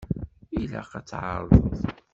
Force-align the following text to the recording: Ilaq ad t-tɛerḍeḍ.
Ilaq 0.61 0.91
ad 0.99 1.05
t-tɛerḍeḍ. 1.05 1.79